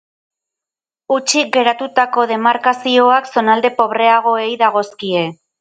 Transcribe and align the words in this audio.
Hutsik 1.15 1.51
geratutako 1.57 2.25
demarkazioak 2.33 3.31
zonalde 3.35 3.75
pobreagoei 3.83 4.51
dagozkie. 4.67 5.25